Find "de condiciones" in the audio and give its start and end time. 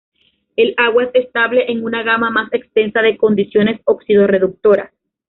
3.03-3.79